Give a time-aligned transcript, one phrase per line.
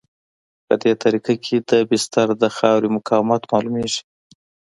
[0.65, 4.01] په دې طریقه کې د بستر د خاورې مقاومت معلومیږي